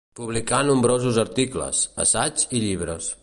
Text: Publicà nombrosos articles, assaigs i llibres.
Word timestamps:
Publicà 0.19 0.61
nombrosos 0.69 1.19
articles, 1.25 1.83
assaigs 2.07 2.49
i 2.59 2.65
llibres. 2.67 3.17